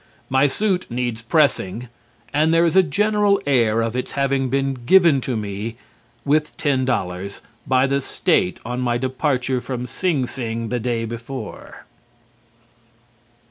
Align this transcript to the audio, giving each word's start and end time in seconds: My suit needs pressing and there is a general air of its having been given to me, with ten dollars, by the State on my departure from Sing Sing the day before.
My 0.29 0.47
suit 0.47 0.87
needs 0.89 1.21
pressing 1.21 1.87
and 2.33 2.51
there 2.51 2.65
is 2.65 2.75
a 2.75 2.81
general 2.81 3.39
air 3.45 3.81
of 3.83 3.95
its 3.95 4.13
having 4.13 4.49
been 4.49 4.73
given 4.73 5.21
to 5.21 5.37
me, 5.37 5.77
with 6.25 6.57
ten 6.57 6.85
dollars, 6.85 7.41
by 7.67 7.85
the 7.85 8.01
State 8.01 8.59
on 8.65 8.79
my 8.81 8.97
departure 8.97 9.61
from 9.61 9.85
Sing 9.85 10.25
Sing 10.25 10.69
the 10.69 10.79
day 10.79 11.05
before. 11.05 11.85